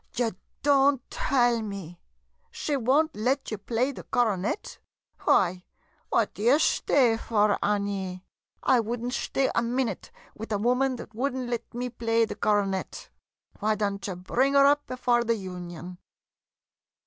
]Ye 0.15 0.31
don't 0.63 1.07
tell 1.11 1.61
me? 1.61 1.99
She 2.49 2.75
won't 2.75 3.15
let 3.15 3.51
you 3.51 3.59
play 3.59 3.91
the 3.91 4.01
coronet? 4.01 4.79
Why, 5.25 5.63
what 6.09 6.33
d' 6.33 6.39
ye 6.39 6.57
shtay 6.57 7.19
for, 7.19 7.63
Annie? 7.63 8.25
I 8.63 8.79
would 8.79 9.03
n't 9.03 9.11
shtay 9.13 9.51
a 9.53 9.61
minute 9.61 10.09
with 10.33 10.51
a 10.51 10.57
woman 10.57 10.95
that 10.95 11.13
would 11.13 11.35
not 11.35 11.49
let 11.49 11.71
me 11.75 11.89
play 11.91 12.25
the 12.25 12.33
coro 12.33 12.65
net! 12.65 13.11
Why 13.59 13.75
don't 13.75 14.07
you 14.07 14.15
bring 14.15 14.55
'er 14.55 14.65
up 14.65 14.87
before 14.87 15.23
the 15.23 15.35
Union 15.35 15.99